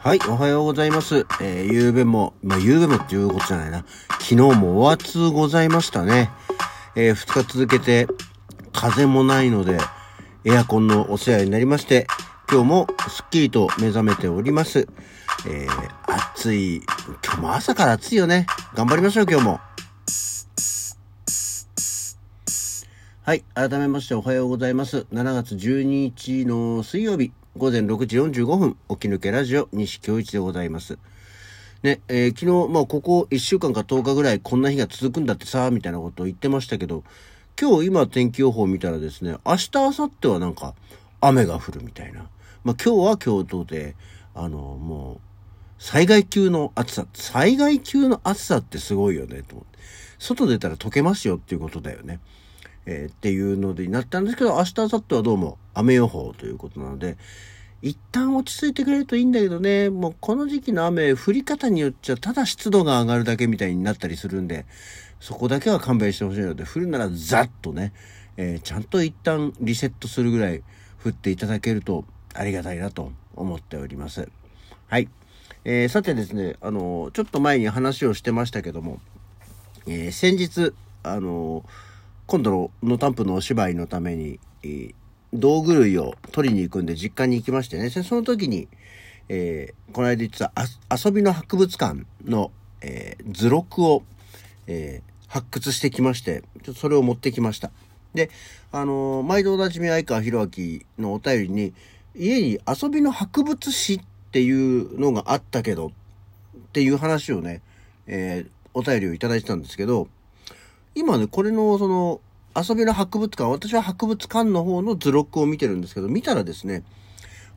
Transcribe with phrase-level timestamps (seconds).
[0.00, 1.26] はい、おはようございます。
[1.40, 3.84] えー、ゆうべも、まあ、ゆうべもっていうことじゃないな。
[4.20, 6.30] 昨日もお暑ございましたね。
[6.94, 8.06] えー、二日続けて、
[8.72, 9.76] 風もないので、
[10.44, 12.06] エアコンのお世話になりまして、
[12.48, 14.86] 今日もすっきりと目覚めております。
[15.48, 16.76] えー、暑い、
[17.24, 18.46] 今日も朝から暑いよね。
[18.74, 19.60] 頑張りましょう、今日も。
[23.24, 23.42] はい。
[23.52, 25.06] 改めましておはようございます。
[25.12, 30.96] 7月12日の水曜日、午前6時45分、起き抜けラジオ、西京一でございます。
[31.82, 37.02] ね、えー昨日、まあ、ここ1週間か10日ぐらいこんな日が続くんだってさ、みたいなことを言ってましたけど、
[37.60, 40.76] 今日今天気予報見たらですね、明日、明後日はなんか
[41.20, 42.30] 雨が降るみたいな。
[42.62, 43.96] まあ、今日は今日とで、
[44.36, 49.80] あの、もう、災害級の暑さ、災害級の暑さってすごいよね、と思って。
[50.20, 52.20] 外出たら溶けますよっていうことだよね。
[52.90, 57.18] えーっていうのでになったんですけど、明日、明後日はどうも雨予報ということなので、
[57.82, 64.64] 一旦落ち着いてくれるといいんだけどね、もうこの時期の雨、降り方によっちゃただ湿度が上がるだけみたいになったりするんで、
[65.20, 67.92] そこだけは勘弁してほしいので、降るならザッとね、
[68.38, 70.62] えーちゃんと一旦リセットするぐらい
[71.04, 74.30] 降っていただけるとありがたいなと思っております。
[74.86, 75.10] はい。
[75.66, 78.98] えーさてですね、あのちょっと前に話をしてましたけども、
[79.86, 81.64] え先日、あの
[82.28, 84.38] 今度ののタンプのお芝居のために、
[85.32, 88.68] 道具類を取りに行くんで実家に行きましてね、その時に、
[89.30, 90.52] えーこの間言ってた
[90.94, 94.02] 遊びの博物館の、えー図録を、
[94.66, 97.70] えー発掘してきまして、ちょっとそれを持ってきました。
[98.12, 98.28] で、
[98.72, 101.72] あのー毎度おなじみ相川博明のお便りに、
[102.14, 104.00] 家に遊びの博物誌っ
[104.32, 107.62] ていうのがあったけど、っていう話をね、
[108.06, 110.08] えーお便りをいただいてたんですけど、
[110.98, 112.20] 今ね、これのその、
[112.56, 116.82] 遊びの博物館、私は博物館の方の図録を見てるんですけど、見たらですね、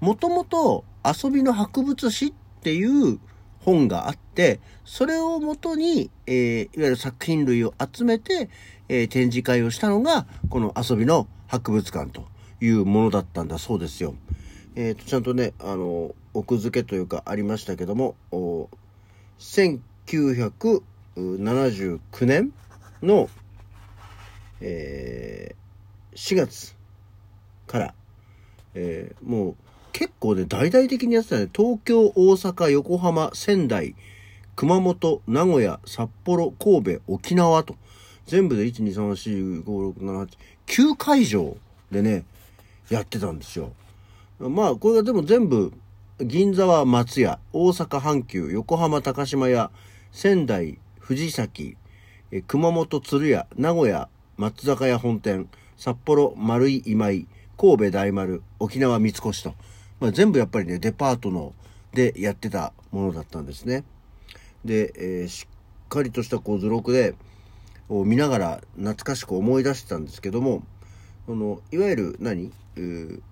[0.00, 3.20] もともと遊びの博物誌っていう
[3.60, 8.50] 本があって、それをもとに、えーいわゆる作品類を集めて、
[8.88, 12.24] えー展示会をしたのが、この遊びの博物館と
[12.60, 14.16] いうものだったんだそうですよ。
[14.74, 18.16] えーと、ちゃんとね、あの、奥付けというかありましたけども、
[19.38, 22.52] 1979年
[23.02, 23.28] の、
[24.60, 25.58] えー
[26.14, 26.74] 4月
[27.68, 27.94] から、
[28.74, 29.56] えーもう
[29.92, 31.48] 結構ね、大々的にやってたね。
[31.52, 33.96] 東京、大阪、横浜、仙台、
[34.54, 37.74] 熊本、名古屋、札幌、神戸、沖縄と、
[38.26, 41.56] 全部で1、2、3、4、5、6、7、8、9会場
[41.90, 42.24] でね、
[42.90, 43.72] やってたんですよ。
[44.38, 45.72] まあ、これがでも全部、
[46.20, 49.70] 銀座は松屋、大阪阪急、横浜高島屋、
[50.12, 51.76] 仙台、藤崎、
[52.30, 59.54] え熊本鶴屋、名古屋、松坂屋本店、札幌丸井今井、神戸大丸、沖縄三越と、
[59.98, 61.54] まあ、全部やっぱりね、デパートの、
[61.94, 63.82] でやってたものだったんですね。
[64.62, 67.14] で、えーしっかりとしたこう図録で、
[67.88, 70.62] を見ながら懐かしく思い出してたんですけども、
[71.24, 73.22] その、いわゆる何、うー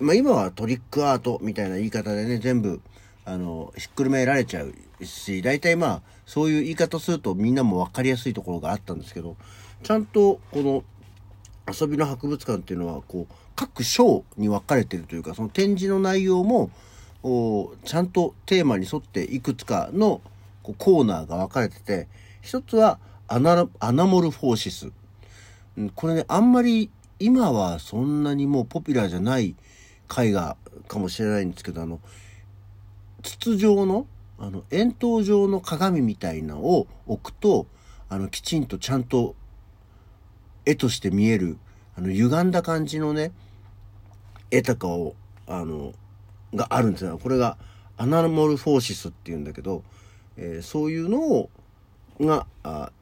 [0.00, 2.82] まあ今はトリックアートみたいな言い方でね、全部、
[3.24, 4.74] あの、ひっくるめられちゃう
[5.04, 9.36] し、大体まあ、そういう言い方するとみんなも分かりやすいところがあったんですけど、
[9.82, 10.84] ちゃんとこの
[11.72, 16.70] 遊びの博物館っていうのは、こう、各章に分かれてるというか、その展示の内容も、
[17.84, 20.20] ちゃんとテーマに沿っていくつかの
[20.62, 22.08] こうコーナーが分かれてて、
[22.42, 22.98] 一つは
[23.28, 24.92] アナアナモルフォーシス。
[25.94, 29.56] これね、あんまり今はそんなにもうポピュラーじゃない
[30.16, 30.56] 絵画
[30.86, 32.00] かもしれないんですけど、あの、
[33.30, 34.06] 筒状の、
[34.38, 37.66] あの、円筒状の鏡みたいなのを置くと、
[38.08, 39.34] あの、きちんとちゃんと
[40.66, 41.58] 絵として見える、
[41.96, 43.32] あの、歪んだ感じのね、
[44.50, 45.14] 絵とかを、
[45.46, 45.92] あの、
[46.54, 47.18] があるんですよ。
[47.18, 47.56] これが
[47.96, 49.82] アナモルフォーシスっていうんだけど、
[50.36, 51.50] えーそういうのを、
[52.20, 52.46] が、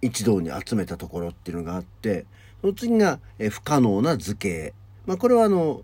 [0.00, 2.26] 一堂に集めたところっていうのがあって、
[2.60, 4.74] その次が、えー不可能な図形。
[5.06, 5.82] まあ、これはあの、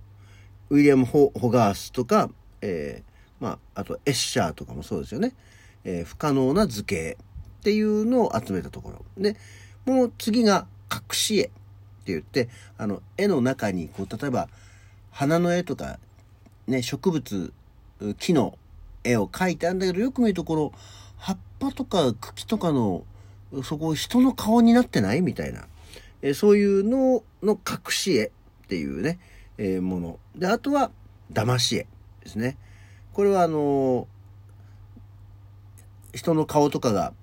[0.71, 2.31] ウィリアム・ホホガースとか、
[2.61, 5.35] えーまあ、あとエッシャーとかもそうですよね。
[5.85, 7.17] えー不可能な図形
[7.61, 9.05] っていうのを集めたところ。
[9.19, 9.37] で、
[9.85, 11.53] もう次が隠し絵って
[12.07, 12.49] 言って、
[12.79, 14.49] あの、絵の中に、こう、例えば、
[15.11, 15.99] 花の絵とか、
[16.67, 17.53] ね、植物、
[18.19, 18.59] 木の
[19.03, 20.73] 絵を描いてあるんだけど、よく見るところ、
[21.17, 23.05] 葉っぱとか茎とかの、
[23.65, 25.23] そこ人の顔になってない？
[25.23, 25.67] みたいな。
[26.23, 28.31] えーそういうのの隠し絵っ
[28.69, 29.19] ていうね、
[29.59, 30.19] えーもの。
[30.37, 30.91] で、あとは、
[31.33, 31.87] 騙し絵
[32.23, 32.57] ですね。
[33.17, 34.07] これはあの
[36.13, 37.15] 人の顔とかが、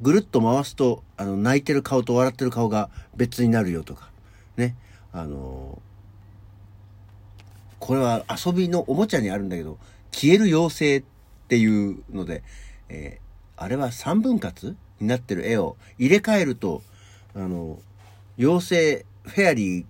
[0.00, 4.08] ぐるっと回すと、あの、泣いてる顔と笑ってる顔が別になるよとか、
[4.56, 4.76] ね。
[5.12, 5.82] あの
[7.80, 9.76] これは遊びのおもちゃにあるんだけど、
[10.10, 11.04] 消える妖精っ
[11.48, 12.42] ていうので、
[12.88, 16.82] えー、あれは3分割になってる絵を入れ替えると、
[17.34, 17.78] あの、
[18.38, 19.84] 妖精、フェアリー、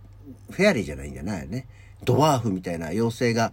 [0.50, 1.68] フェアリーじゃないんじゃないよね。
[2.02, 3.52] ドワーフみたいな妖精が、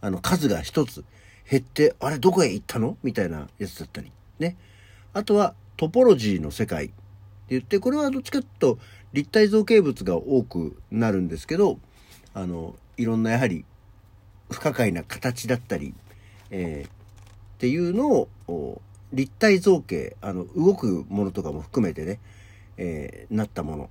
[0.00, 1.04] あの、数が一つ
[1.50, 2.96] 減って、あれどこへ行ったの？
[3.02, 4.12] みたいなやつだったり。
[4.38, 4.56] ね。
[5.12, 6.94] あとは、トポロジーの世界って
[7.48, 8.78] 言って、これはどっちかっていうと、
[9.12, 11.78] 立体造形物が多くなるんですけど、
[12.34, 13.64] あの、いろんなやはり、
[14.50, 15.94] 不可解な形だったり、
[16.50, 16.90] えー、っ
[17.58, 22.20] ていうのを、立体造形、あの、動くものとかも含めてね、
[22.76, 23.90] えー、なったもの。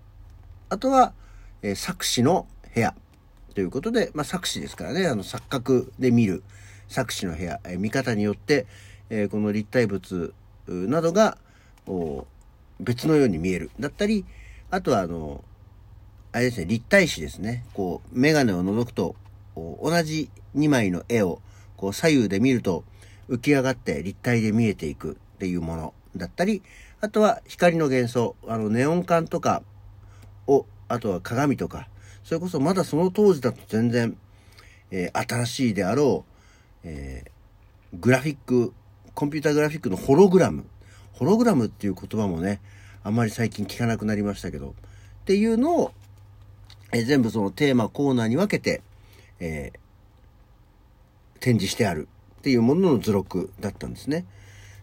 [0.69, 1.13] あとは、
[1.63, 2.93] えー、作詞の部屋
[3.57, 6.43] ということで、まあ、作詞ですからね、あの、錯覚で見る
[6.89, 8.67] 作詞の部屋、え、見方によって、
[9.09, 10.35] えー、この立体物
[10.67, 11.39] などが、
[12.79, 13.71] 別のように見える。
[13.79, 14.25] だったり、
[14.69, 15.43] あとはあの、
[16.33, 17.65] あれですね、立体詞ですね。
[17.73, 19.15] こう、メガネを覗くと、
[19.55, 21.41] 同じ2枚の絵を、
[21.77, 22.83] こう、左右で見ると、
[23.27, 26.61] 浮き上がって立体で見えていくっていうものだったり、
[27.01, 29.63] あとは光の幻想、あの、ネオン管とか
[30.45, 31.87] を、あとは鏡とか、
[32.23, 34.17] それこそまだその当時だと全然、
[34.91, 36.31] えー、新しいであろう、
[36.83, 38.73] えー、グラフィック、
[39.13, 40.65] コンピュータグラフィックのホログラム。
[41.13, 42.61] ホログラムっていう言葉もね、
[43.03, 44.73] あんまり最近聞かなくなりましたけど、っ
[45.25, 45.91] ていうのを、
[46.91, 48.81] えー、全部そのテーマ、コーナーに分けて、
[49.39, 49.71] え、
[51.39, 52.07] 展示してある
[52.39, 54.25] っていうものの図録だったんですね。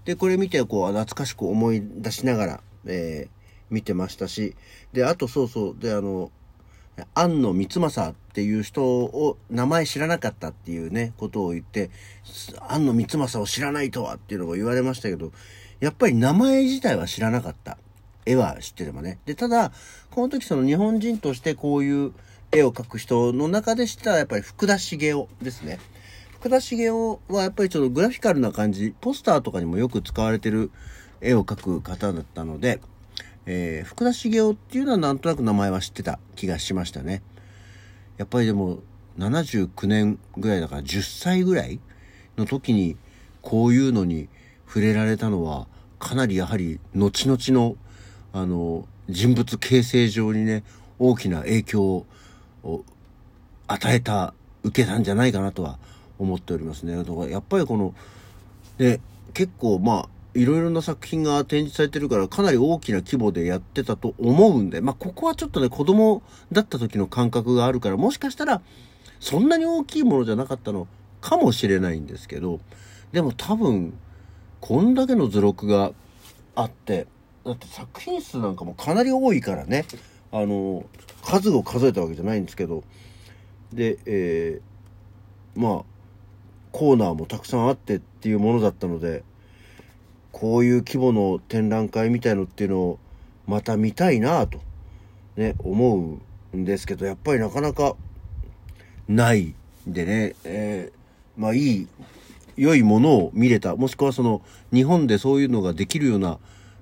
[0.04, 3.31] で、これ見て、こう、懐かしく思い出しながら、えー、
[3.70, 4.54] 見てましたし、
[4.92, 6.31] で、あとそうそう、で、あの、
[7.14, 11.91] 庵野光政っていう人を名前知らなかったっていうね、ことを言って、
[12.69, 15.32] 庵野光政を知らないとはっていうのが言われましたけど、
[15.81, 17.79] やっぱり名前自体は知らなかった。
[18.26, 19.19] 絵は知ってればね。
[19.26, 19.73] で、ただ、
[20.11, 22.12] この時その日本人としてこういう
[22.52, 25.79] 絵を描く人の中でしたらやっぱり福田茂雄ですね。
[26.38, 26.93] 福田茂雄
[27.29, 30.70] はやっぱりちょっとグラフィカルな感じ、ポスターとかにもよく使われてる
[31.20, 32.81] 絵を描く方だったので、
[33.46, 37.23] えー、福田茂雄っていうのはなんとなく名前は知ってた気がしましたね。
[38.17, 38.79] やっぱりでも
[39.19, 41.81] 79年ぐらいだから10歳ぐらい
[42.37, 42.96] の時に
[43.43, 44.29] こういうのに
[44.67, 45.67] 触れられたのは
[45.99, 47.76] かなりやはり後々の
[48.32, 50.64] あの人物形成上にね
[50.99, 52.06] 大きな影響
[52.62, 52.85] を
[53.67, 55.79] 与えた受けたんじゃないかなとは
[56.19, 56.96] 思っておりますね。
[56.96, 57.94] だからやっぱりこの
[58.79, 59.00] で
[59.35, 68.60] 結構まあいろいろな作品が展示されてるからかなり大きな規模でやってたと思うんで、まあここはちょっとね子供だった時の感覚があるからもしかしたら
[69.20, 70.88] そんなに大きいものじゃなかったの
[71.20, 72.60] かもしれないんですけど、
[73.12, 73.96] でも多分
[74.60, 75.92] こんだけの図録が
[76.54, 77.06] あって、
[77.44, 79.84] だって作品数なんかもかなり多いからね、
[80.32, 80.84] あの、
[81.22, 82.82] 数を数えたわけじゃないんですけど、
[83.72, 85.84] で、えー、まあ、
[86.72, 89.22] コーナーもたくさんあってっていうものだったので、
[90.34, 92.98] こういう規模の展覧会みたいのっていうのを
[93.46, 94.58] また見たいなと、
[95.36, 96.20] ね、思
[96.52, 97.94] うんですけど、やっぱりなかなか
[99.06, 99.54] ない
[99.86, 101.88] でね、えー、まあいい、
[102.56, 104.42] 良いものを見れた、もしくはその
[104.72, 106.40] 日本でそういうのができるような、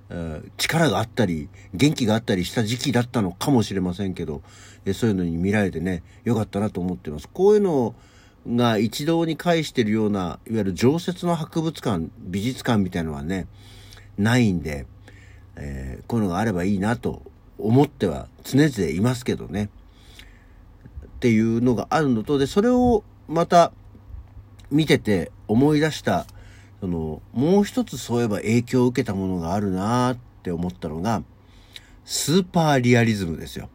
[0.08, 4.40] えー、力があったり、元気があったりした時期だったのかもしれませんけど、
[4.86, 7.28] えー、そういうのに見られてね、良かったなと思ってます。
[7.28, 7.94] こういうのを
[8.46, 13.46] が一堂に会してるような、いわゆる常設の博物館、美術館みたいのはね、
[14.18, 14.86] ないんで、
[15.56, 17.22] えー、こういうのがあればいいなと
[17.58, 19.70] 思っては常々いますけどね。
[21.06, 23.72] っていうのがあるのと、で、それをまた
[24.70, 26.26] 見てて思い出した、
[26.80, 31.22] その、もう一つそういえば影響を受けたものがあるなって思ったのが、
[32.04, 33.68] スーパーリアリズムですよ。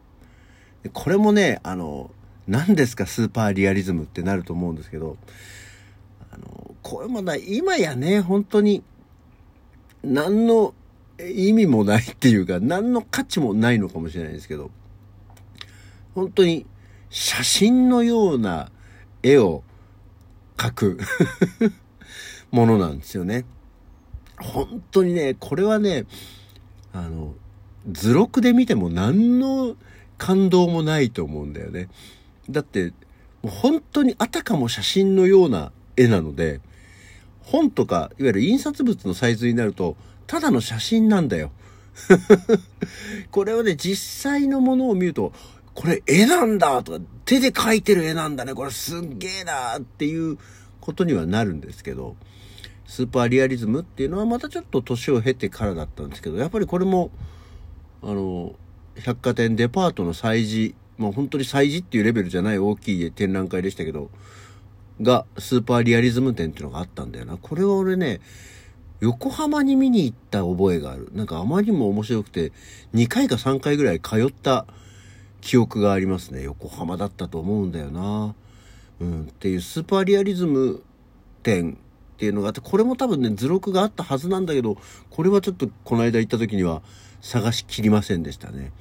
[0.92, 2.10] これもね、あの、
[2.48, 5.18] 何ですかスーパーリアリズムってなると思うんですけど、
[6.32, 8.82] あの、これもな、今やね、本当に、
[10.02, 10.74] 何の
[11.20, 14.70] 意味もないっていうか、何の価値もないのかもしれないんですけど、
[16.14, 16.64] 本当に
[17.10, 18.70] 写真のような
[19.22, 19.62] 絵を
[20.56, 20.98] 描く
[22.50, 23.44] ものなんですよね。
[24.38, 26.06] 本当にね、これはね、
[26.92, 27.34] あの、
[27.90, 29.76] 図録で見ても何の
[30.16, 31.88] 感動もないと思うんだよね。
[32.50, 32.92] だって、
[33.42, 36.60] もう本当にあたかも写真のような絵なので、
[37.42, 41.50] 本とか、いわゆる印刷物のサイズになると、ただの写真なんだよ。
[43.30, 45.32] これをね、実際のものを見ると、
[45.74, 50.38] これ絵なんだとか、手で描いてる絵なんだね、これすっげえなっていう
[50.80, 52.16] ことにはなるんですけど、
[52.86, 57.10] スーパーリアリズムっていうのはまたちょっと年を経てからだったんですけど、やっぱりこれも、
[58.02, 58.54] あの、
[58.96, 64.10] 百貨店デパートの催事もう本当に催事っていうレベルじゃない大きい展覧会でしたけど、
[65.00, 67.36] がスーパーリアリズム展っていうのがあったんだよな。
[67.36, 68.20] これは俺ね、
[69.00, 71.08] 横浜に見に行った覚えがある。
[71.14, 72.52] なんかあまりにも面白くて、
[72.94, 74.66] 2回か3回ぐらい通った
[75.40, 76.42] 記憶がありますね。
[76.42, 78.34] 横浜だったと思うんだよな。
[79.00, 80.82] うん、っていうスーパーリアリズム
[81.44, 81.78] 展
[82.14, 84.76] っていうのがあって、これも多分ね、図録があったはずなんだけど、
[85.10, 86.82] これはちょっとこの間行った時には
[87.20, 88.72] 探しきりませんでしたね。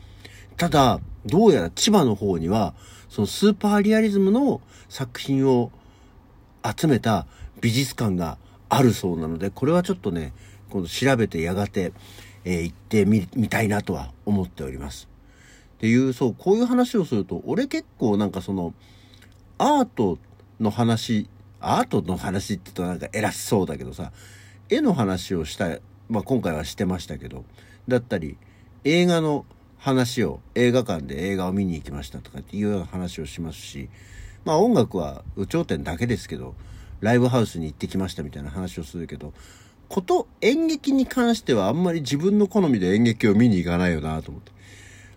[0.55, 2.73] ただ、どうやら千葉の方には、
[3.09, 5.71] そのスーパーリアリズムの作品を
[6.63, 7.25] 集めた
[7.61, 8.37] 美術館が
[8.69, 10.33] あるそうなので、これはちょっとね、
[10.69, 11.93] 今度調べてやがて、
[12.43, 15.07] えー、行ってみ、みたいなとは思っております。
[15.77, 18.73] っていう、そう、こういう話をすると、俺結構なんかその、
[19.57, 20.17] アート
[20.59, 21.29] の話、
[21.59, 24.11] アートの話って言うとなんか偉そうだけどさ、
[24.69, 25.79] 絵の話をした、
[26.09, 27.45] まあ今回はしてましたけど、
[27.87, 28.37] だったり、
[28.83, 29.45] 映画の
[29.77, 33.89] 話を映画館で映画を見に行きましたとかっていうような話をしますし、
[34.45, 36.55] まあ音楽は有頂天だけですけど、
[36.99, 39.33] ライブハウスに行ってきましたみたいな話をするけど、
[39.87, 44.51] こと演劇に関してはあんまり自分の好みで演劇を見に行かないよなと思って。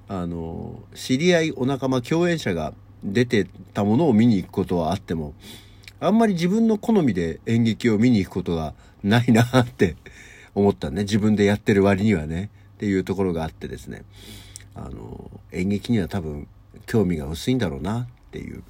[0.08, 2.74] あの、知り合い、お仲間、共演者が
[3.04, 5.34] 出てたものを見に行くことはあっても、
[6.00, 9.96] あんまり自分の好みで演劇を見に行くことがないなって
[10.54, 11.02] 思ったね。
[11.02, 12.50] 自分でやってる割にはね。
[12.76, 14.04] っていうところがあってですね。
[14.86, 16.46] あの、演劇には多分
[16.86, 18.62] 興味が薄いんだろうなっていう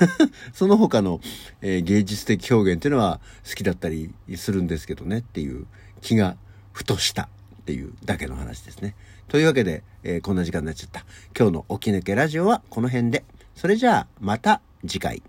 [0.52, 1.20] その他の、
[1.62, 5.66] えー、芸術的表現っていうのは好きだったりするんですけどねっていう
[6.02, 6.36] 気が
[6.72, 8.94] ふとしたっていうだけの話ですね。
[9.28, 11.04] というわけで、えー、こんな時間になっちゃった。
[11.36, 13.24] 今日の起き抜けラジオはこの辺で。
[13.54, 15.22] それじゃあまた次回。